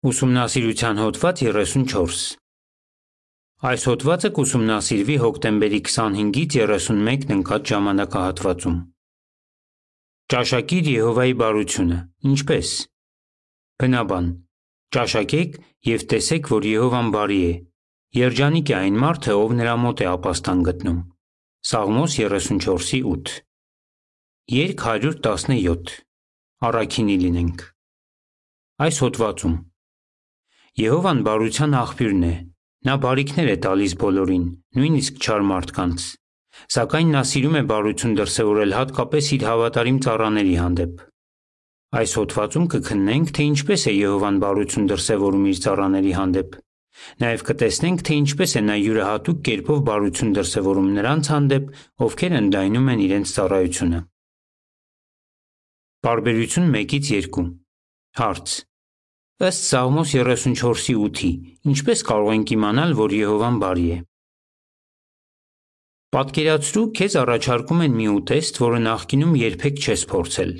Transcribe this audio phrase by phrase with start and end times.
[0.00, 2.20] Ուսումնասիրության հոդված 34
[3.70, 8.78] Այս հոդվածը կուսումնասիրվի հոկտեմբերի 25-ից 31-ն ընկած ժամանակահատվածում։
[10.32, 12.00] Ճաշակիր Եհովայի բարությունը,
[12.32, 12.72] ինչպե՞ս։
[13.84, 14.32] Բնաբան.
[14.96, 15.60] Ճաշակեք
[15.92, 17.54] եւ տեսեք, որ Եհովան բարի է։
[18.24, 21.00] Երջանիկ է այն մարդը, ով նրա մոտ է ապաստան գտնում։
[21.76, 23.40] Սաղմոս 34:8
[24.64, 25.98] Երկ 117
[26.70, 27.72] Առաքինի լինենք։
[28.80, 29.60] Այս հոդվածում
[30.78, 32.34] Եհովան բարության աղբյուրն է։
[32.86, 34.44] Նա բարիքներ է տալիս բոլորին,
[34.78, 36.04] նույնիսկ չար մարդկանց։
[36.70, 41.02] Սակայն նա սիրում է բարություն դրսևորել հատկապես իր հավատարիմ ծառաների հանդեպ։
[42.00, 46.56] Այս հոդվածում կքննենք, թե ինչպես է Եհովան բարություն դրսևորում իր ծառաների հանդեպ։
[47.20, 51.70] Նաև կտեսնենք, թե ինչպես է նա յուրահատուկ կերպով բարություն դրսևորում նրանց հանդեպ,
[52.06, 54.00] ովքեր ընդայնում են իրենց ծառայությունը։
[56.06, 57.48] Բարբերություն 1-ից 2
[58.20, 58.69] Հարց.
[59.40, 61.28] Ըստ Սաղմոս 34:8-ի,
[61.72, 63.94] ինչպե՞ս կարող ենք իմանալ, որ Եհովան բարի է։
[66.12, 70.52] Պատկերացրու, քեզ առաջարկում են մի ուտեստ, որը նախկինում երբեք չես փորձել։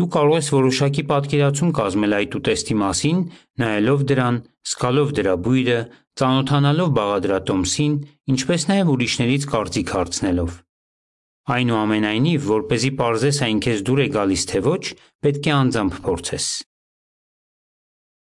[0.00, 3.22] Դու կարող ես որոշակի պատկերացում կազմել այդ ուտեստի մասին,
[3.62, 5.78] նայելով դրան, զգալով դրա բույրը,
[6.18, 7.94] ծանոթանալով բաղադրատոմսին,
[8.34, 10.58] ինչպես նաև ուրիշներից կարծիք հարցնելով։
[11.52, 14.84] Այնուամենայնիվ, որպեսզի պարզես այն քեզ դուր է գալիս թե ոչ,
[15.22, 16.52] պետք է անձամբ փորձես։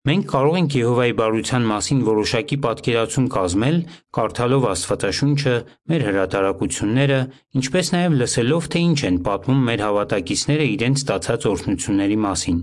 [0.05, 3.77] Մենք կարող ենք Եհովայի բարության մասին որոշակի պատկերացում կազմել,
[4.19, 5.55] կարդալով Աստվածաշունչը,
[5.89, 7.21] մեր հրատարակությունները,
[7.61, 12.61] ինչպես նաև լսելով, թե ինչ են պատմում մեր հավատակիցները իրենց ստացած օրհնությունների մասին։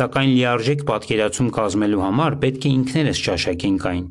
[0.00, 4.04] Սակայն լիարժեք պատկերացում կազմելու համար պետք է ինքներս ճաշակենք այն։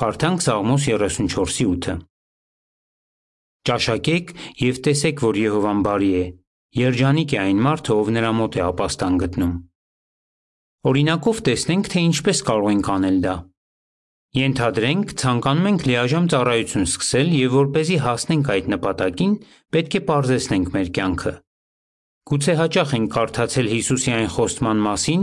[0.00, 2.00] Կարդանք Սաղմոս 34:8-ը։
[3.68, 6.26] Ճաշակեք եւ տեսեք, որ Եհովան բարի է։
[6.88, 9.56] Երջանիկ է այն մարդը, ով նրա մոտ է ապաստան գտնում։
[10.86, 13.32] Օրինակով տեսնենք, թե ինչպես կարող ենք անել դա։
[14.38, 19.32] Ենթադրենք, ցանկանում ենք լիաժամ ծառայություն սկսել եւ որպեսզի հասնենք այդ նպատակին,
[19.74, 21.32] պետք է պարզեցնենք մեր կյանքը։
[22.28, 25.22] Գուցե հաճախ ենք կարդացել Հիսուսի այն խոստման մասին,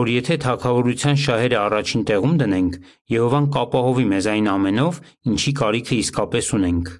[0.00, 2.78] որ եթե թագավորության շահերը առաջին տեղում դնենք,
[3.12, 5.02] Եհովան կապահովի մեզ այն ամենով,
[5.36, 6.94] ինչի կարիքը իսկապես ունենք։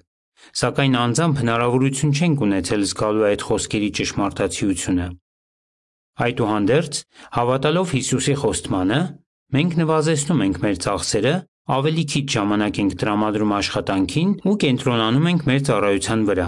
[0.61, 5.07] Սակայն անձամբ հնարավորություն չենք ունեցել զգալու այդ խոսքերի ճշմարտացիությունը։
[6.17, 6.99] Այդուհանդերձ,
[7.37, 8.99] հավատալով Հիսուսի խոստմանը,
[9.57, 11.33] մենք նվազեցնում ենք մեր ծախսերը,
[11.77, 16.47] ավելի քիչ ժամանակ ենք տրամադրում աշխատանքին ու կենտրոնանում ենք մեր ծառայության վրա։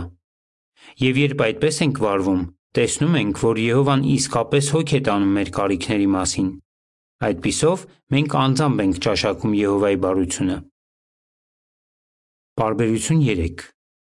[1.03, 2.41] Եվ երբ այդպես ենք վարվում,
[2.79, 6.49] տեսնում ենք, որ Եհովան իսկապես հոգ է տանում մեր կարիքների մասին։
[7.29, 10.57] Այդպիսով մենք անձամբ ենք ճաշակում Եհովայի բարությունը։
[12.59, 13.67] Բարբերություն 3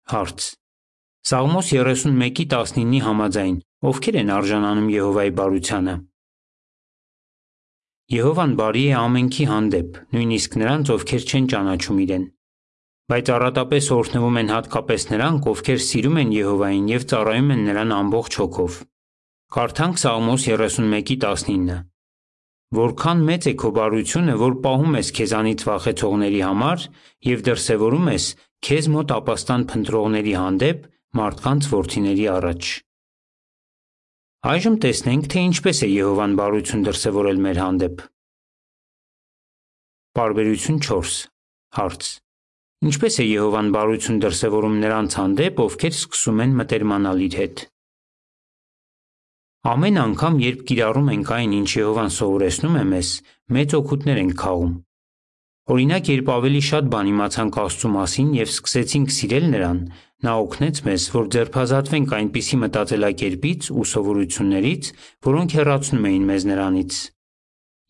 [0.09, 0.45] Հարց.
[1.27, 3.55] Սաղմոս 31:19-ի համաձայն
[3.89, 5.95] ովքեր են արժանանում Եհովայի բարությանը։
[8.15, 12.23] Եհովան բարի է ամենքի հանդեպ, նույնիսկ նրանց, ովքեր չեն ճանաչում իրեն։
[13.11, 18.37] Բայց առատապես օրհնվում են հատկապես նրանք, ովքեր սիրում են Եհովային եւ ծառայում են նրան ամբողջ
[18.39, 18.77] հոգով։
[19.59, 21.79] Կարդանք Սաղմոս 31:19
[22.79, 26.83] Որքան մեծ է քո բարությունը, որ պահում ես քեզանից վախեցողների համար
[27.29, 28.25] եւ դրսեւորում ես
[28.69, 30.85] քեզ մոտ ապաստան փնտրողների հանդեպ
[31.17, 32.67] մարդկանց որդիների առաջ։
[34.49, 38.03] Այժմ տեսնենք, թե ինչպես է Եհովան բարություն դրսևորել մեր հանդեպ։
[40.19, 41.15] Բարբերություն 4
[41.79, 42.11] Հարց.
[42.89, 47.63] Ինչպես է Եհովան բարություն դրսևորում նրանց հանդեպ, ովքեր սկսում են մտերմանալ իր հետ։
[49.73, 53.09] Ամեն անգամ, երբ կիրառում ենք այն, ինչ Եհովան սովորեցնում է մեզ,
[53.57, 54.77] մեծ օգուտներ ենք քաղում։
[55.69, 59.81] Օրինակ, երբ ավելի շատ բան իմացանք Աստծու մասին եւ սկսեցինք սիրել նրան,
[60.25, 64.89] նա օգնեց մեզ, որ ձերբազատվենք այնպիսի մտածելակերպից ու սովորություններից,
[65.29, 66.97] որոնք հեռացնում էին մեզ նրանից։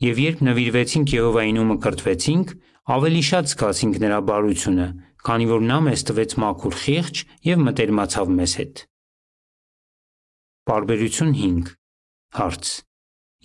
[0.10, 2.52] Եվ երբ նվիրվեցինք Եհովային ու մկրտվեցինք,
[3.00, 4.90] ավելի շատ զգացինք նրա բարությունը,
[5.24, 8.84] քանի որ նա մեզ տվեց մաքուր խիղճ եւ մտերմացավ մեզ հետ։
[10.68, 11.74] Բարբերություն 5
[12.44, 12.76] Հարց.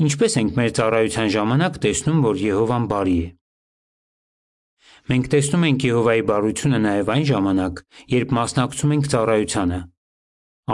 [0.05, 3.31] Ինչպես ենք մեր ծառայության ժամանակ տեսնում, որ Եհովան բարի է։
[5.05, 7.81] Մենք տեսնում ենք Եհովայի բարությունը նաև այն ժամանակ,
[8.15, 9.81] երբ մասնակցում ենք ծառայությանը։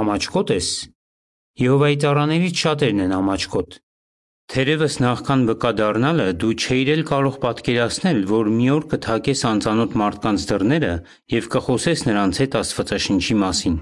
[0.00, 0.68] Ամաչկոտ ես։
[1.60, 3.78] Եհովայի ծառաներից շատերն են ամաչկոտ։
[4.50, 10.46] Թերևս նախքան վկա դառնալը դու չէիր էլ կարող պատկերացնել, որ մի օր կթակես անծանոթ մարդկանց
[10.50, 10.92] դռները
[11.34, 13.76] եւ կխոսես նրանց հետ Աստվածաշնչի մասին։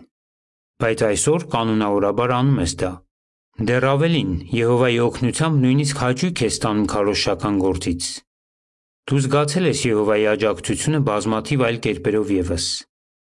[0.85, 2.91] Բայց այսօր կանոնավորաբար անում ես դա։
[3.69, 8.11] Դեռ ավելին, Եհովայի օգնությամբ նույնիսկ հաճույք ես ստանում քարոզչական գործից։
[9.08, 12.64] Դու զգացել ես Եհովայի աջակցությունը բազմաթիվ այլ կերպերով ևս։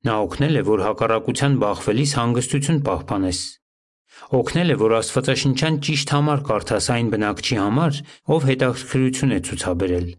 [0.07, 3.41] Նա օգնել է, որ հակառակության բախվելիս հանգստություն պահպանես։
[4.39, 8.01] Օգնել է, որ Աստվածաշնչյան ճիշտ համար կարդաս այն բնակչի համար,
[8.33, 10.09] ով հետաքրքրություն է ցուցաբերել։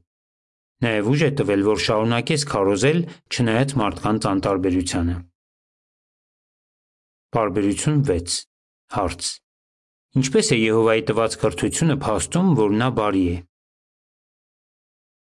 [0.86, 3.04] Նաև ուժ է տվել, որ շարունակես քարոզել,
[3.34, 5.18] չնայած մարդկանց անտարբերությանը։
[7.34, 8.40] Բարբերություն 6
[8.94, 9.34] Հարց.
[10.20, 13.38] Ինչպես է Եհովայի տված կրթությունը փաստում, որ նա բարի է։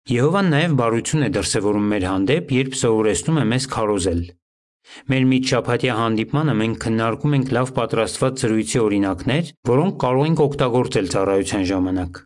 [0.10, 4.22] Եհովան նաև բարություն է դրսևորում մեր հանդեպ, երբ սովորեցնում է մեզ քարոզել։
[5.12, 11.68] Մեր միջշաբաթյա հանդիպմանը մենք քննարկում ենք լավ պատրաստված զրույցի օրինակներ, որոնք կարող ենք օգտագործել ծառայության
[11.70, 12.22] ժամանակ։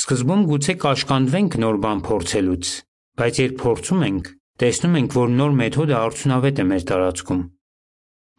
[0.00, 2.74] Սկզբում գուցե կաշկանդվենք նոր բան փորձելուց,
[3.22, 4.34] բայց երբ փորձում ենք,
[4.64, 7.42] տեսնում ենք, որ նոր մեթոդը արդյունավետ է մեր տարածքում։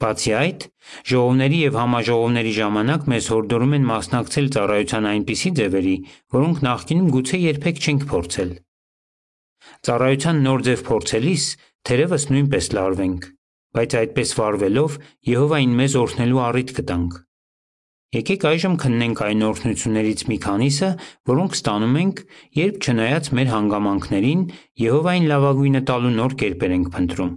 [0.02, 0.64] Բացի այդ,
[1.12, 5.96] ժողովների եւ համաժողովների ժամանակ մեզ հորդորում են մասնակցել ծառայության այնպիսի ձևերի,
[6.36, 8.54] որոնք նախկինում գուցե երբեք չենք փորձել։
[9.86, 11.46] Ծառայության նոր ձև փորձելիս
[11.90, 13.28] թերևս նույնպես լարվենք,
[13.78, 14.96] բայց այդպես վարվելով
[15.32, 17.20] Եհովային մեզ օրհնելու առիթ կտանք։
[18.12, 20.90] Եկեք այժմ քննենք այն օրհնություններից մի քանիսը,
[21.32, 22.18] որոնք ստանում ենք,
[22.60, 24.42] երբ չնայած մեր հանգամանքներին
[24.82, 27.32] Եհովային լավագույնը տալու նոր կերպեր ենք փնտրում։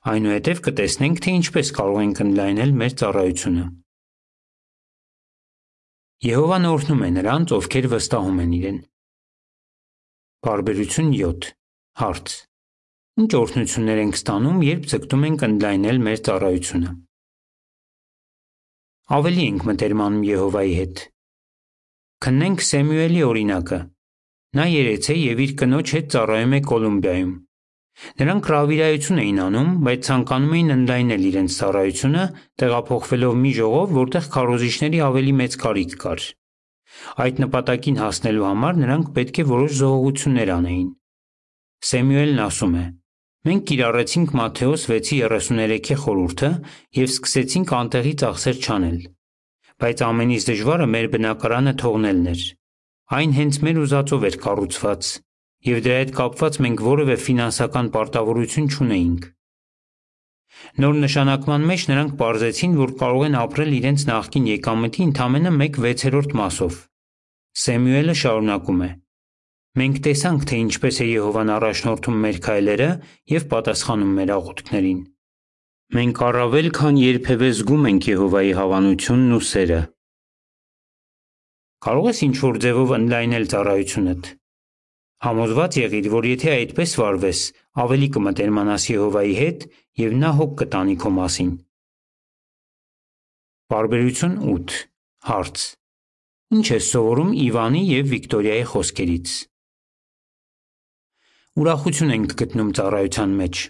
[0.00, 3.64] Այնուհետև կտեսնենք, թե ինչպես կարող ենք ընդլայնել մեր ծառայությունը։
[6.24, 8.78] Եհովան օրհնում է նրանց, ովքեր վստահում են իրեն։
[10.46, 11.50] Բարբերություն 7
[12.00, 12.32] Հարց.
[13.20, 16.90] Ինչ օրհնություններ ենք ստանում, երբ ձգտում ենք ընդլայնել մեր ծառայությունը։
[19.20, 21.04] Ավելի ենք մտերմանում Եհովայի հետ։
[22.24, 23.82] Քննենք Սեմյուելի օրինակը։
[24.56, 27.32] Նա երեց է եւ իր կնոջ հետ ծառայում է Կոլումբիայում։
[28.20, 32.24] Նրանք հրավիրայություն էին անում, բայց ցանկանում էին ընդլայնել իրենց ծառայությունը,
[32.60, 36.24] տեղափոխվելով մի ժողով, որտեղ քարոզիչների ավելի մեծ կարիք կար։
[37.24, 40.88] Այդ նպատակին հասնելու համար նրանք պետք է որոշ զողողություններ անեին։
[41.90, 42.84] Սեմյուելն ասում է.
[43.40, 46.50] Մենք կիրառեցինք Մատթեոս 6:33-ի խորհուրդը
[47.00, 48.98] եւ սկսեցինք անտեղի ծախսեր չանել։
[49.80, 52.42] Բայց ամենից դժվարը մեր բնակարանը թողնելն էր։
[53.16, 55.12] Այն հենց մեր ուզածով էր կառուցված
[55.66, 59.26] եւ դրա հետ կապված մենք որևէ ֆինանսական պարտավորություն չունեինք։
[60.80, 66.80] Նոր նշանակման մեջ նրանք ողջեցին, որ կարող են ապրել իրենց նախկին եկամտի ընդամենը 1/6-րդ մասով։
[67.60, 68.90] Սեմյուելը շարունակում է.
[69.80, 72.90] Մենք տեսանք, թե ինչպես է Եհովան առաջնորդում մեր քայլերը
[73.30, 75.00] եւ պատասխանում մեր աղոթքներին։
[76.00, 79.80] Մենք առավել քան երբևէ զգում ենք Եհովայի հավանությունն ու սերը։
[81.86, 84.30] Կարող ես ինչ-որ ձևով ընդլայնել ծառայությունդ։
[85.20, 87.40] Համոզված եղիր, որ եթե այդպես վարվես,
[87.82, 89.66] ավելի կմտերմանաս Եհովայի հետ
[90.00, 91.50] և նա հոգ կտանի քո մասին։
[93.70, 94.78] Պարբերություն 8
[95.28, 95.64] Հարց.
[96.56, 99.34] Ինչ ես սովորում Իվանի և Վիկտորիայի խոսքերից։
[101.60, 103.62] Ուրախություն ենք գտնում ծառայության մեջ։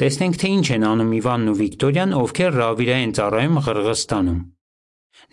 [0.00, 4.40] Տեսնենք թե ինչ են անում Իվանն ու Վիկտորիան, ովքեր Ռավիրա են ծառայում Ղրղստանում։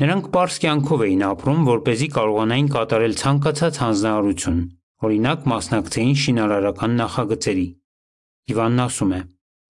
[0.01, 4.59] Նրանք པարս կյանքով էին ապրում, որ เป զի կարողանային կատարել ցանկացած հանձնարարություն։
[4.97, 7.65] Օրինակ, մասնակցեին շինարարական նախագծերի։
[8.49, 9.19] Իվանն ասում է.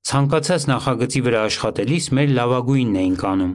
[0.08, 3.52] Ցանկացած նախագծի վրա աշխատելիս մեր լավագույնն էինք անում։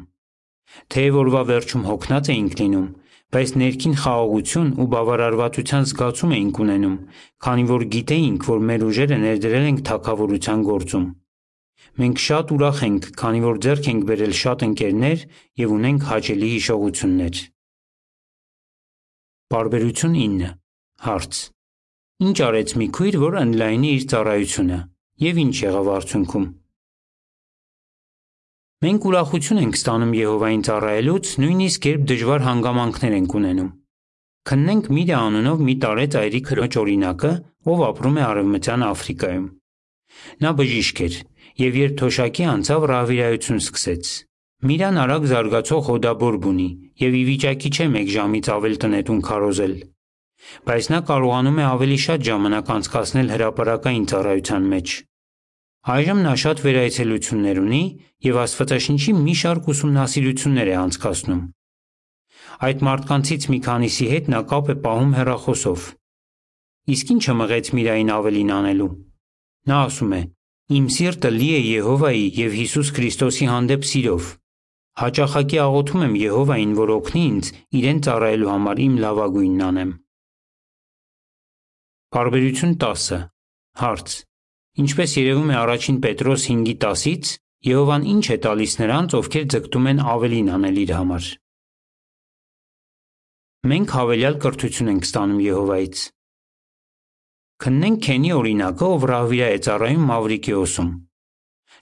[0.92, 2.90] Թեև օրվա վերջում հոգնած էինք լինում,
[3.32, 6.98] բայց ներքին խաղաղություն ու բավարարվածության զգացում էինք ունենում,
[7.46, 11.08] քանի որ գիտեինք, որ մեր ուժերը ներդրել ենք թակավորության գործում։
[12.02, 15.24] Մենք շատ ուրախ ենք, քանի որ ձեռք ենք բերել շատ ընկերներ
[15.64, 17.42] եւ ունենք հաճելի հիշողություններ։
[19.52, 20.55] Բարբերություն 9
[21.08, 21.43] Հարց.
[22.22, 24.76] Ինչ արեց մի քույր, որ ընդլայնի իր ծառայությունը,
[25.22, 26.44] եւ ինչ եղավ արդյունքում։
[28.82, 33.70] Մենք ուրախություն ենք ստանում Եհովային ծառայելուց, նույնիսկ երբ դժվար հանգամանքներ ենք ունենում։
[34.52, 37.32] Քննենք Միրա անունով մի տարեց այրի քրոջ օրինակը,
[37.72, 39.46] ով ապրում է Արևմտյան Աֆրիկայում։
[40.43, 41.17] Նա բժիշկ էր,
[41.62, 44.12] եւ երբ թոշակի անցավ ռավիրայություն սկսեց։
[44.62, 46.69] Միրան արագ զարգացող հոդաբորբ ունի
[47.02, 49.74] եւ ի վիճակի չէ մեկ ժամից ավել տնետուն քարոզել
[50.69, 54.94] Բայց նա կարողանում է ավելի շատ ժամանակ անցկացնել հրապարակային ծառայության մեջ։
[55.93, 57.82] Այժմ նա շատ վերայցելություններ ունի
[58.27, 61.41] և Աստվածաշնչի մի շարք ուսումնասիրություններ է անցկացնում։
[62.63, 65.89] Այդ մարդկանցից մի քանիսի հետ նա կապ է պահում հեռախոսով։
[66.93, 68.93] Իսկ ի՞նչ է մղեց Միրային ավելին անելու։
[69.72, 70.22] Նա ասում է.
[70.72, 74.31] «Իմ սիրտը լի է Եհովայի և Հիսուս Քրիստոսի հանդեպ սիրով։
[75.03, 77.51] Հաճախակի աղոթում եմ Եհովային, որ օգնի ինձ
[77.82, 79.93] Իրեն ծառայելու համար իմ լավագույնն անեմ»։
[82.12, 83.20] Բարբերություն 10
[83.81, 84.14] Հարց.
[84.82, 87.31] Ինչպես երևում է առաջին Պետրոս 5:10-ից,
[87.64, 91.28] Եհովան ինչ է տալիս նրանց, ովքեր ձգտում են ավելին անել իր համար։
[93.72, 96.04] Մենք հավելյալ կրթություն ենք ստանում Եհովայից։
[97.64, 100.92] Քննենք Քենի օրինակը, ով Ռավիա է ծառայում Մավրիկիոսում։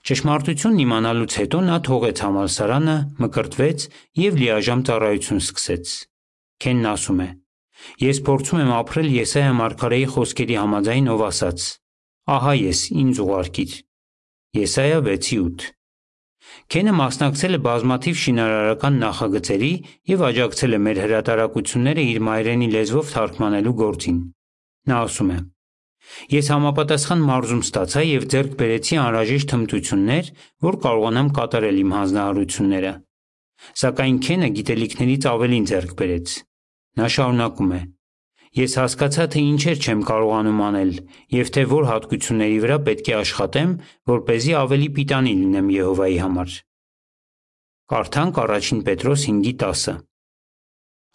[0.07, 3.79] Ճշմարտությունն իմանալուց հետո նա թողեց համալսարանը, մկրտվեց
[4.23, 5.85] և լիաժամ ծառայություն սկսեց։
[6.63, 7.29] Քենն ասում է.
[8.01, 11.67] Ես փորձում եմ ապրել Եսայա մարգարեի խոսքերի համաձայն, ով ասաց.
[12.35, 13.77] Ահա ես, ինձ ուղարկիր։
[14.61, 15.69] Եսայա 6:8
[16.71, 19.71] Քենը մասնակցել է բազմաթիվ շինարարական նախագծերի
[20.11, 24.19] և աջակցել է մեր հրատարակությունները իր մայրենի լեզվով թարգմանելու գործին։
[24.91, 25.39] Նա ասում է.
[26.33, 30.31] Ես համապատասխան մարզում ստացա և ձեռք բերեցի անհրաժեշտ հմտություններ,
[30.65, 32.93] որ կարողանամ կատարել իմ հանձնարարությունները։
[33.81, 36.33] Սակայն Քենը գիտելիքներից ավելին ձեռք բերեց։
[36.99, 37.81] Նա շարունակում է.
[38.51, 40.91] Ես հասկացա, թե ինչեր չեմ կարողանում անել
[41.31, 43.69] և թե որ հատկությունների վրա պետք է աշխատեմ,
[44.11, 46.57] որպեսզի ավելի պիտանի լինեմ Եհովայի համար։
[47.91, 48.45] Կարդանք Ա
[48.91, 49.95] Պետրոս 5:10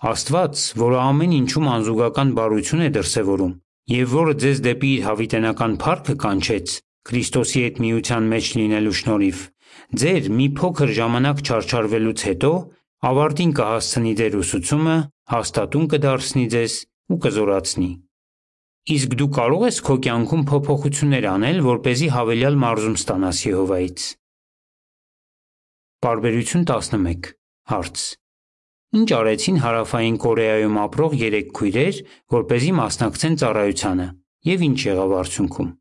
[0.07, 3.55] Աստված, որը ամեն ինչում անզուգական բարություն է դրսևորում
[3.87, 6.73] և որը ձեզ դեպի իր հավիտենական փառքը կանչեց
[7.07, 9.43] Քրիստոսի հետ միության մեջ լինելու շնորհիվ,
[10.03, 12.51] ձեր մի փոքր ժամանակ չարչարվելուց հետո
[13.11, 16.75] ավարտին կհասցնի ձեր ուսուցումը, հաստատուն կդարձնի ձեզ
[17.11, 17.89] ու կզորացնի։
[18.95, 24.05] Իսկ դու կարո՞ղ ես քո կյանքում փոփոխություններ անել, որպեսզի հավելյալ մարզում ստանաս Եհովայից։
[26.07, 27.33] Պարբերություն 11
[27.73, 28.05] Հարց.
[28.97, 31.99] Ինչ արեցին Հարավային Կորեայում ապրող երեք քույրեր,
[32.37, 34.07] որպեսզի մասնակցեն ծառայությանը,
[34.47, 35.73] և ինչ եղավ արդյունքում։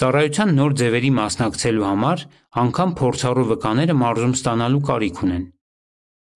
[0.00, 2.26] Ծառայության նոր ձևերի մասնակցելու համար
[2.60, 5.48] անգամ փորձառու վկաները մարզում ստանալու կարիք ունեն։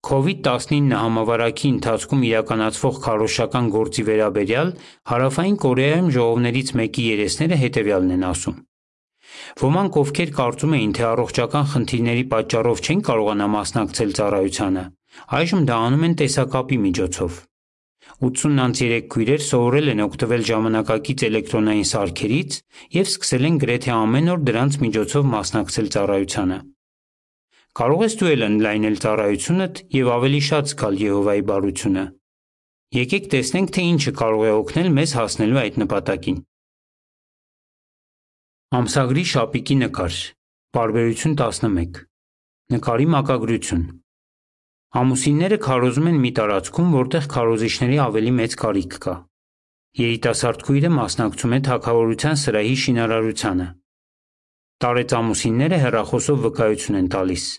[0.04, 4.72] COVID-19 համավարակի ընթացքում իրականացվող քարոզչական գործի վերաբերյալ
[5.10, 8.58] Հարավային Կորեայում ժողովներից մեկի երեսները հետևյալն են ասում.
[9.64, 14.84] Ոմանք, ովքեր կարծում էին, թե առողջական խնդիրների պատճառով չեն կարողանա մասնակցել ծառայությանը,
[15.40, 17.40] այժմ դա անում են տեսակապի միջոցով։
[18.28, 22.60] 80-3 քույրեր սովորել են օգտվել ժամանակակից էլեկտրոնային սարքերից
[23.00, 26.58] և սկսել են գրեթե ամեն օր դրանց միջոցով մասնակցել ծառայությանը։
[27.74, 32.04] Կարո՞ղ ես դու էլ ընդլայնել ծառայությունդ և ավելի շատ զգալ Եհովայի բարությունը։
[32.94, 36.36] Եկեք տեսնենք, թե ինչը կարող է օգնել մեզ հասնելու այդ նպատակին։
[38.78, 40.20] Ամսագրի շապիկի նկար։
[40.78, 41.98] Պարբերություն 11։
[42.74, 43.82] Նկարի մակագրություն։
[45.02, 49.16] Ամուսինները քարոզում են մի տարածքում, որտեղ քարոզիչների ավելի մեծ կարիք կա։
[50.04, 53.68] Երիտասարդ քույրը մասնակցում է թագավորության սրահի շինարարությանը։
[54.84, 57.50] Տարեցամուսինները հեռախոսով վկայություն են տալիս։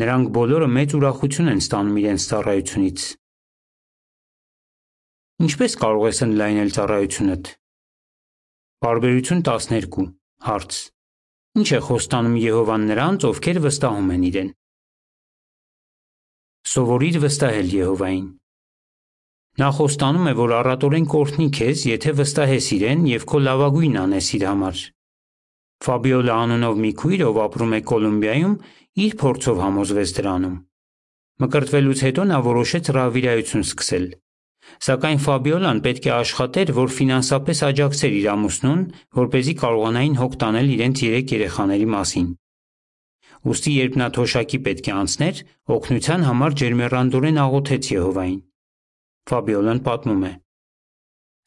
[0.00, 3.02] Նրանք բոլորը մեծ ուրախություն են ստանում իրենց ծառայությունից։
[5.42, 7.50] Ինչպե՞ս կարող ես ընդլայնել ծառայությունդ։
[8.86, 10.06] Պարբերություն 12
[10.48, 10.78] Հարց.
[11.60, 14.48] Ինչ է խոստանում Եհովան նրանց, ովքեր վստահում են իրեն։
[16.72, 18.26] Սովորիր վստահել Եհովային։
[19.60, 24.46] Նա խոստանում է, որ առատորեն կօրհնի քեզ, եթե վստահես իրեն և քո լավագույնն անես իր
[24.48, 24.84] համար։
[25.82, 28.52] Ֆաբիոլա անունով մի քույր, ով ապրում է Կոլումբիայում,
[29.02, 30.58] իր փորձով համոզվեց դրանում։
[31.42, 34.04] Մկրտվելուց հետո նա որոշեց ռահվիրայություն սկսել։
[34.86, 38.84] Սակայն Ֆաբիոլան պետք է աշխատեր, որ ֆինանսապես աջակցեր իր ամուսնուն,
[39.18, 42.28] որպեսզի կարողանային հոգ տանել իրենց երեք երեխաների մասին։
[43.42, 45.42] Ուստի երբ նա թոշակի պետք է անցներ,
[45.76, 48.40] օգնության համար ջերմեռանդորեն աղոթեց Եհովային։
[49.32, 50.32] Ֆաբիոլան պատմում է.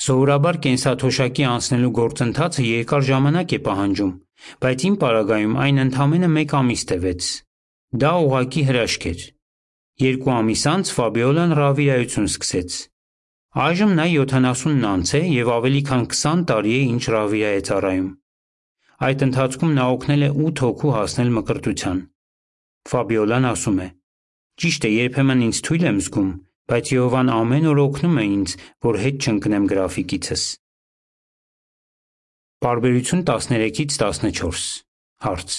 [0.06, 4.12] Սովորաբար կենսաթոշակի անցնելու գործընթացը երկար ժամանակ է պահանջում,
[4.66, 7.30] բայց իմ պարագայում այն ընդամենը մեկ ամիս տևեց։
[8.02, 9.22] Դա ուղղակի հրաշք էր։
[10.06, 12.78] Երկու ամիս անց Ֆաբիոլան ռահվիրայություն սկսեց։
[13.66, 18.10] Այժմ նա 70-ն անց է և ավելի քան 20 տարի է ինչ ռահվիրա է ծառայում։
[19.06, 22.02] Այդ ընթացքում նա օգնել է 8 հոգու հասնել մկրտության։
[22.92, 23.88] Ֆաբիոլան ասում է.
[24.60, 26.30] Ճիշտ է, երբեմն ինձ թույլ եմ զգում,
[26.72, 28.54] բայց Եհովան ամեն օր օգնում է ինձ,
[28.86, 30.44] որ հետ չընկնեմ գրաֆիկիցս։
[32.66, 34.70] Պարբերություն 13-ից 14
[35.22, 35.56] Հարց.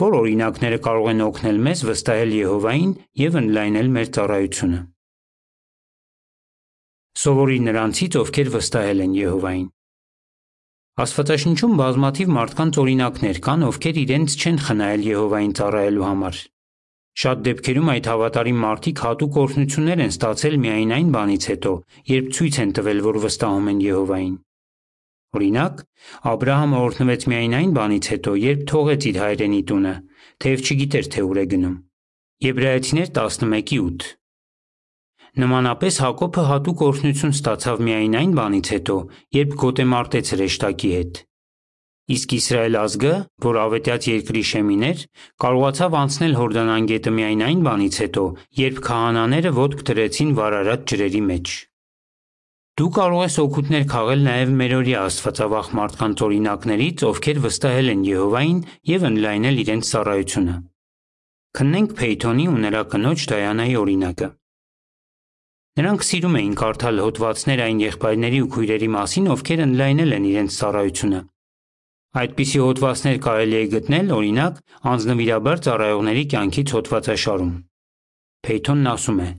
[0.00, 4.80] Որ օրինակները կարող են օգնել մեզ վստահել Եհովային և ընդլայնել մեր ծառայությունը։
[7.24, 9.68] Սովորի նրանցից, ովքեր վստահել են Եհովային։
[11.04, 16.42] Աստվածաշնչում բազմաթիվ մարդկանց օրինակներ կան, ովքեր իրենց չեն խնայել Եհովային ծառայելու համար։
[17.18, 21.78] Շատ դեպքերում այդ հավատարիմ մարդիկ հատուկ օրհնություններ են ստացել միայն այն բանից հետո,
[22.16, 24.36] երբ ցույց են տվել, որ վստահում են Եհովային։
[25.36, 25.80] Օրինակ,
[26.30, 29.92] Աբրահամը օրհնվեց միայն այն բանից հետո, երբ թողեց իր հայրենի տունը,
[30.44, 31.74] թեև չգիտեր, թե ուր է գնում։
[32.48, 34.08] Եբրայեցիներ 11:8
[35.38, 38.96] Նմանապես Հակոբը հատուկ օրհնություն ստացավ միայն այն բանից հետո,
[39.36, 41.20] երբ գոտեմարտեց հրեշտակի հետ։
[42.08, 45.02] Իսկ Իսրայել ազգը, որ ավետյաց երկրի շեմին էր,
[45.44, 48.24] կարողացավ անցնել Հորդան անգետը միայն այն բանից հետո,
[48.64, 51.58] երբ քահանաները ոտք դրեցին վարարած ջրերի մեջ։
[52.78, 59.06] Դու կարող ես օգուտներ քաղել նաև մերօրյա աստվածավախ մարդկանց օրինակներից, ովքեր վստահել են Եհովային եւ
[59.08, 60.54] ընդլայնել իրենց ծառայությունը։
[61.58, 64.28] Քննենք Փեյթոնի ու նրա կնոջ Դայանայի օրինակը։
[65.78, 71.20] Նրանք սիրում էին կարդալ հոդվածներ այն եղբայրների ու քույրերի մասին, ովքեր ընդլայնել են իրենց ծառայությունը։
[72.22, 74.62] Այդպիսի հոդվածներ կարելի է գտնել, օրինակ,
[74.94, 77.52] անձնվիրաբար ծառայողների կյանքից հոդվածաշարում։
[78.46, 79.30] Փեյթոնն ասում է.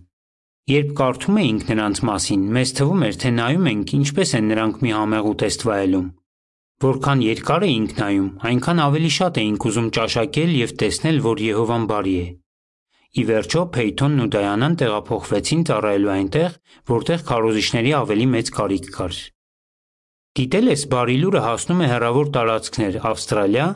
[0.70, 4.92] Երբ կարդում էինք նրանց մասին, մեզ թվում էր, թե նայում ենք ինչպես են նրանք մի
[4.94, 6.04] համեղ ուտեստ վայելում։
[6.86, 12.14] Որքան երկար էինք նայում, այնքան ավելի շատ էինք ուզում ճաշակել եւ տեսնել, որ Եհովան բարի
[12.20, 12.28] է։
[13.10, 16.56] Ի վերջո Փեյթոնն ու Դայանան տեղափոխվեցին ծառայելու այնտեղ,
[16.94, 19.22] որտեղ քարոզիչների ավելի մեծ կարիք կար։
[20.38, 23.68] Դիտել ես բարի լուրը հասնում է հեռավոր տարածքներ Ավստրալիա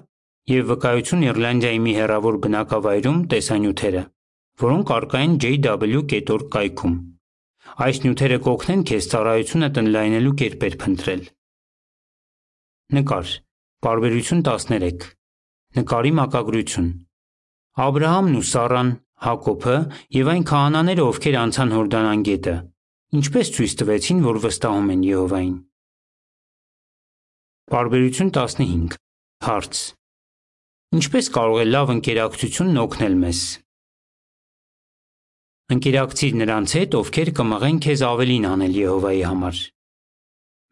[0.54, 4.04] եւ վկայություն Իռլանդիայի մի հեռավոր բնակավայրում տեսանյութերը
[4.62, 6.96] որոնք առկա են jw.org կայքում։
[7.84, 11.24] Այս նյութերը կօգնեն քեզ ծառայությունդ ընդլայնելու կերպեր փնտրել։
[12.94, 13.34] Նկար։
[13.84, 15.08] Բարբերություն 13։
[15.74, 16.90] Նկարի մակագրություն։
[17.84, 18.90] Աբ รา համն ու Սառան,
[19.24, 19.76] Հակոբը
[20.14, 22.56] եւ այն քահանաները, ովքեր անցան Հորդանան գետը,
[23.18, 25.56] ինչպես ցույց տվեցին, որ վստահում են Եհովային։
[27.74, 28.98] Բարբերություն 15։
[29.48, 29.82] Հարց.
[30.94, 33.42] Ինչպես կարող է լավ ընկերակցությունն օգնել մեզ։
[35.72, 39.60] Ընկերակցիր նրանց հետ, ովքեր կմղեն քեզ ավելին անել Եհովայի համար։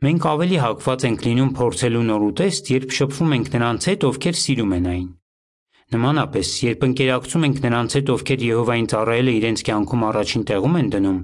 [0.02, 4.76] Մենք ավելի հակված ենք լինում փորձելու նոր ուտեստ, երբ շփվում ենք նրանց հետ, ովքեր սիրում
[4.78, 5.08] են այն։
[5.92, 11.20] Նմանապես, երբ ընկերակցում ենք նրանց հետ, ովքեր Եհովային ծառայելը իրենց կյանքում առաջին տեղում են դնում,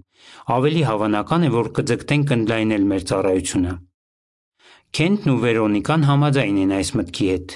[0.56, 3.76] ավելի հավանական է, որ կձգտենք ընդլայնել մեր ծառայությունը։
[4.98, 7.56] Քենտն ու Վերոնիկան համաձայն են այս մտքի հետ։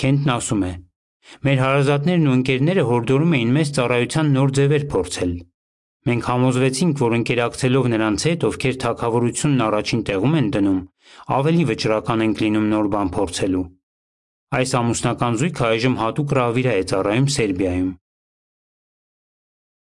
[0.00, 0.72] Քենտն ասում է.
[1.46, 5.32] Մեր հարազատներն ու ընկերները հորդորում էին մեզ ծառայության նոր ձևեր փորձել։
[6.10, 10.78] Մենք համոզվեցինք, որ ընկերակցելով նրանց հետ, ովքեր թակավորությունն առաջին տեղում են դնում,
[11.36, 13.64] ավելի վճռական ենք լինում նոր բան փորձելու։
[14.50, 17.90] Այս ամուսնական զույգը այժմ հատուկ ռավիրա է ծառայում Սերբիայում։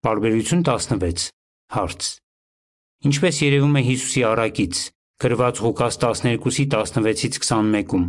[0.10, 1.30] Բարբերություն 16
[1.70, 2.10] Հարց.
[3.10, 4.82] Ինչպես երևում է Հիսուսի առակից,
[5.24, 8.06] գրված Ղուկաս 12-ի 16-ից 21-ում,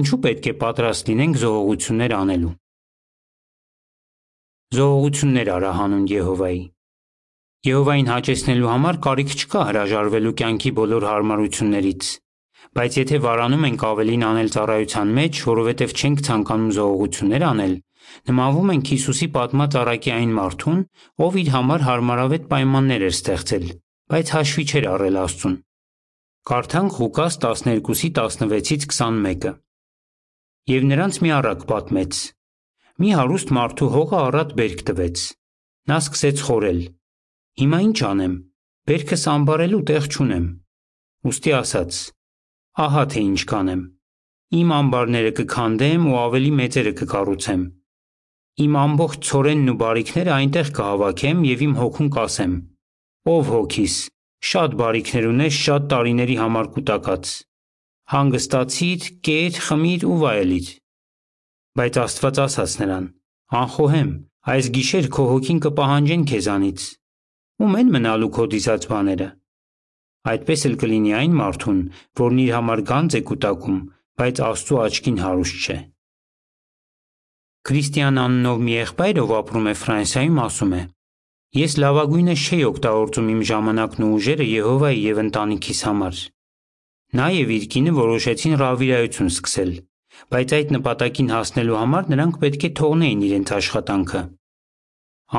[0.00, 2.59] ինչու պետք է պատրաստ լինենք զողողություններ անելու։
[4.70, 6.58] Զողողություններ արա հանուն Եհովայի։
[7.66, 12.10] Եհովային հաճեցնելու համար կարիք չկա հրաժարվելու կյանքի բոլոր հարմարություններից,
[12.78, 17.74] բայց եթե վարանում ենք ավելին անել ծառայության մեջ, որովհետև չենք ցանկանում զողողություններ անել,
[18.30, 20.80] նմանվում ենք Հիսուսի պատմած առակի այն մարդուն,
[21.26, 23.70] ով իր համար հարմարավետ պայմաններ էր ստեղծել,
[24.14, 25.62] բայց հաշվի չէր առել Աստծուն։
[26.50, 29.56] Կարդանք Ղուկաս 12-ի 16-ից 21-ը։
[30.70, 32.28] Եվ նրանց մի առակ պատմեց
[33.00, 35.20] Մի հարուստ մարդու հողը առատ բերք տվեց։
[35.88, 36.80] Նա սկսեց խորել.
[37.60, 38.32] Հիմա ինչ անեմ։
[38.90, 40.44] Բերքս ամբարելու տեղ չունեմ։
[41.28, 42.00] Ոստի ասաց.
[42.84, 43.80] Ահա թե ինչ կանեմ։
[44.60, 47.62] Իմ ամբարները կքանդեմ ու ավելի մեծերը կկառուցեմ։
[48.66, 52.54] Իմ ամբողջ ցորենն ու բարիքները այնտեղ կհավաքեմ եւ իմ հոգուն կասեմ.
[53.32, 53.96] Ով հոգիս,
[54.50, 57.32] շատ բարիքներ ունես շատ տարիների համար կուտակած։
[58.10, 60.70] Հանգստացիր, կեր, խմիր ու վայելիր։
[61.80, 63.04] Բայց Աստված ասաց նրան.
[63.56, 64.08] «Անխոհեմ,
[64.52, 66.82] այս գիշեր քո հոգին կպահանջեն քեզանից։
[67.64, 69.28] Ում են մնալու քո դիսած բաները»։
[70.32, 71.80] Այդպես էլ կլինի այն մարդուն,
[72.20, 73.80] որն իր համար գանձ է կուտակում,
[74.20, 75.78] բայց Աստծո աչքին հարուստ չէ։
[77.70, 80.82] Քրիստիան անունով մի եղբայր, ով ապրում է Ֆրանսիայում, ասում է.
[81.64, 86.24] Ես լավագույնս չէի օգտագործում իմ ժամանակն ու ուժերը Եհովայի եւ ընտանիքիս համար։
[87.20, 89.72] Նա եւ իր կինը որոշեցին ռավիրայություն սկսել
[90.34, 94.22] բայց այդ նպատակին հասնելու համար նրանք պետք է թողնեին իրենց աշխատանքը։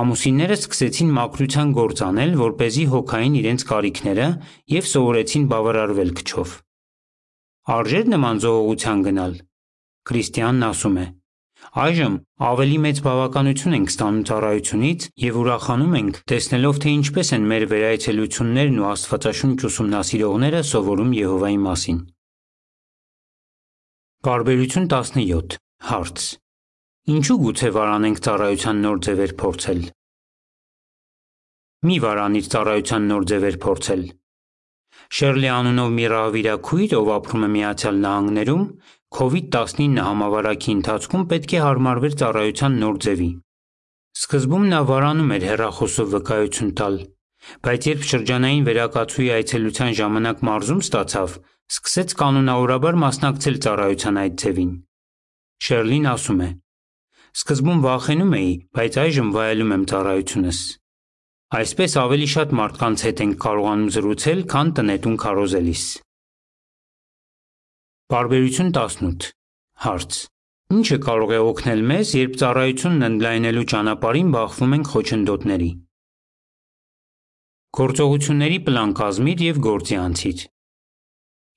[0.01, 4.27] Ամուսինները սկսեցին մաքրության գործ անել, որ เป զի հոգային իրենց կարիքները
[4.71, 6.53] եւ սովորեցին բավարարվել քչով։
[7.75, 9.33] Արժեր նման զողողության գնալ։
[10.07, 11.05] Քրիստիանն ասում է.
[11.81, 12.15] Այժմ
[12.51, 18.79] ավելի մեծ բավականություն ենք ստանում ծառայությունից եւ ուրախանում ենք, տեսնելով թե ինչպես են մեր վերայցելություններն
[18.81, 21.99] ու Աստվածաշունչ ուսումնասիրողները սովորում Եհովայի մասին։
[24.21, 25.55] Բարբերություն 17
[25.89, 26.23] Հարց.
[27.10, 29.79] Ինչու գուցե վարանենք ծառայության նոր ձևեր փորձել։
[31.89, 34.03] Մի վարանիր ծառայության նոր ձևեր փորձել։
[35.17, 38.65] Շերլի անունով մի ռահվիրաքույր, ով ապրում է Միացյալ Նահանգներում,
[39.17, 43.31] COVID-19 համավարակի ընթացքում պետք է հարմարվեր ծառայության նոր ձևի։
[44.21, 47.01] Սկզբում նա վարանում էր հեռախոսով վկայություն տալ,
[47.65, 54.71] բայց երբ շրջանային վերակացուի այցելության ժամանակ մարզում ստացավ, սկսեց կանոնավորաբար մասնակցել ծառայության այդ ձևին։
[55.67, 56.49] Շերլին ասում է.
[57.31, 60.60] Սկզբում վախենում էի, բայց այժմ վայելում եմ ծառայությունս։
[61.62, 65.86] Այսպես ավելի շատ մարդկանց հետ ենք կարողանում զրուցել, քան տնետուն քարոզելիս։
[68.12, 69.31] Բարբերություն 18
[69.81, 70.21] Հարց.
[70.71, 75.69] Ինչը կարող է օգնել մեզ, երբ ծառայությունն ընդլայնելու ճանապարհին բախվում ենք խոչընդոտների։
[77.79, 80.49] Գործողությունների պլան կազմիր եւ գործի անցիր։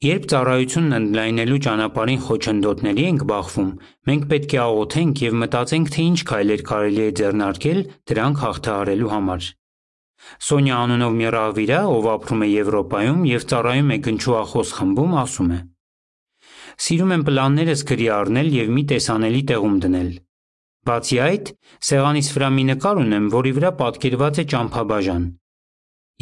[0.05, 3.69] Երբ ծառայությունն ընդլայնելու ճանապարհին խոչընդոտների ենք բախվում,
[4.09, 9.47] մենք պետք է աղոթենք եւ մտածենք, թե ինչ քայլեր կարելի է ձեռնարկել դրանք հաղթահարելու համար։
[10.45, 15.59] Սոնյա անունով մի ռահվիրա, ով ապրում է Եվրոպայում եւ ծառայում է գնչուախոս խմբում, ասում է.
[16.85, 20.11] Սիրում եմ պլաններս գրի առնել եւ մի տեսանելի տեղում դնել։
[20.85, 21.55] Բացի այդ,
[21.89, 25.25] սեղանիս վրա մի նկար ունեմ, որի վրա պատկերված է ճամփաբաժան։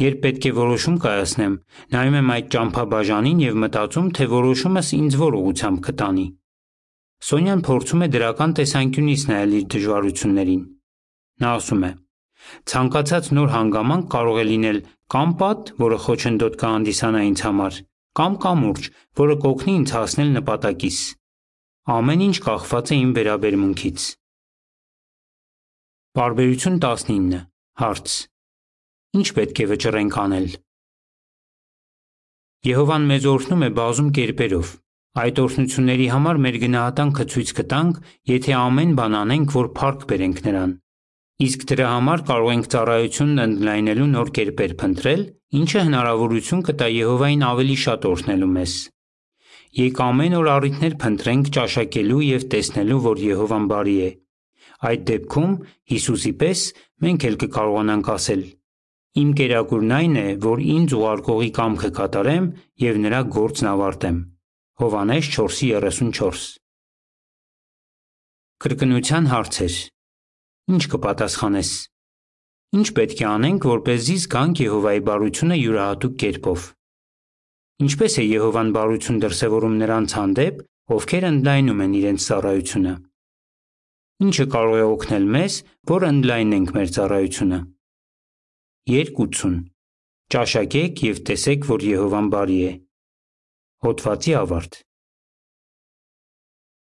[0.01, 1.55] Երբ պետք է որոշում կայացնեմ,
[1.93, 6.25] նայում եմ այդ ճամփաբաժանին եւ մտածում, թե որոշումս ինձ որ ուղությամբ կտանի։
[7.23, 10.63] Սոնյան փորձում է դրական տեսանկյունից նայել իր դժվարություններին։
[11.43, 11.91] Նա ասում է.
[12.73, 14.81] Ցանկացած նոր հանգամանք կարող է լինել
[15.13, 17.79] կամ պատ, որը խոչընդոտ կհանդիսանա ինձ համար,
[18.19, 20.99] կամ կամուրջ, որը կօգնի ինձ հասնել նպատակիս։
[21.93, 24.11] Ամեն ինչ կախված է իմ վերաբերմունքից։
[26.17, 27.41] Բարբերություն 19
[27.83, 28.32] Հարց.
[29.13, 30.45] Ինչ պետք է վճռենք անել։
[32.65, 34.69] Եհովան մեզ օրհնում է բազում կերպերով։
[35.23, 37.99] Այդ օրհնությունների համար մեր գնահատանքը ցույց կտանք,
[38.31, 40.73] եթե ամեն բան անենք, որ փառք բերենք նրան։
[41.43, 45.21] Իսկ դրա համար կարող ենք ծառայությունն ընդլայնելու նոր կերպեր փնտրել,
[45.61, 48.75] ինչը հնարավորություն կտա Եհովային ավելի շատ օրհնելու մեզ։
[49.83, 54.11] Եկ ամեն օր առիթներ փնտրենք ճաշակելու եւ տեսնելու, որ Եհովան բարի է։
[54.89, 55.55] Այդ դեպքում
[55.93, 56.67] Հիսուսի պես
[57.05, 58.43] մենք էլ կկարողանանք ասել.
[59.13, 62.45] Իմ կերակուրն այն է, որ ինձ ուղարկողի կամքը կատարեմ
[62.81, 64.15] եւ նրա գործն ավարտեմ։
[64.81, 66.45] Հովանես 4:34
[68.65, 69.75] Կրկնության հարցեր
[70.73, 71.69] Ինչ կպատասխանես
[72.79, 76.65] Ինչ պետք է անենք, որպեսզի զգանք Եհովայի բարությունը յուրահատուկ կերպով
[77.85, 80.65] Ինչպես է Եհովան բարություն դրսևորում նրանց հանդեպ,
[80.97, 82.95] ովքեր ընդլայնում են իրենց ծառայությունը
[84.25, 85.61] Ինչը կարող է օգնել մեզ,
[85.93, 87.61] որ ընդլայնենք մեր ծառայությունը
[88.91, 89.61] 2.80
[90.33, 92.71] Ճաշակեք եւ տեսեք, որ Եհովան բարի է։
[93.85, 94.75] Հոդվացի ավարտ։